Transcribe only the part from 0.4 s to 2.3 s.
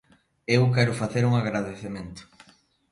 Eu quero facer un agradecemento.